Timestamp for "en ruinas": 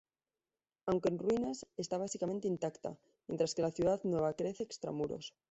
1.09-1.67